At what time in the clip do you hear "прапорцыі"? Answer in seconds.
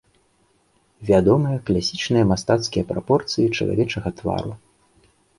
2.91-3.53